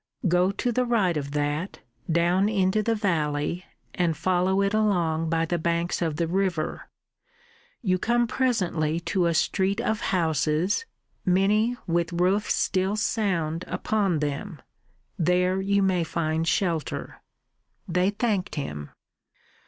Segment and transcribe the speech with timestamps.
[0.27, 1.77] Go to the right of that,
[2.11, 6.89] down into the valley and follow it along by the banks of the river.
[7.83, 10.87] You come presently to a street of houses,
[11.23, 14.59] many with the roofs still sound upon them.
[15.19, 17.21] There you may find shelter."
[17.87, 18.89] They thanked him.